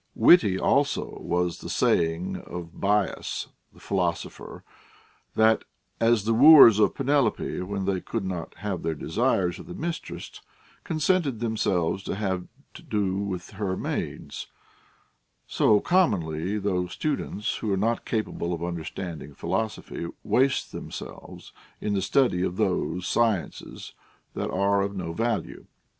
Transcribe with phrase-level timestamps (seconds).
[0.15, 4.63] Witty also was the saying of Bias, the philos opher,
[5.35, 5.63] that,
[5.99, 10.41] as the wooers of Penelope, when they could not have their desire of the mistress,
[10.83, 14.47] contented themselves to have to do with her maids,
[15.45, 21.93] so commonly those students who are not capable of understanding philosophy waste them selves in
[21.93, 23.93] the study of those sciences
[24.33, 25.67] that are of no value.